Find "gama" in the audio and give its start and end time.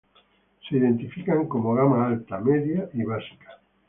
1.75-2.07